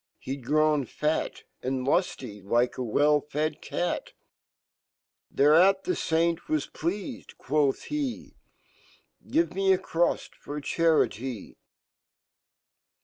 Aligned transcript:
He^d 0.25 0.43
grown 0.43 0.85
fat 0.87 1.43
And 1.61 1.85
lufly, 1.85 2.41
likeawell 2.43 3.23
fed 3.29 3.61
cat 3.61 4.13
^Thereat 5.31 5.83
fhe5aintwaj 5.83 6.71
pleafedjquofhhe, 6.71 8.33
Give 9.29 9.53
me 9.53 9.71
a 9.71 9.77
crufl 9.77 10.31
,for 10.39 10.59
Charity 10.59 11.59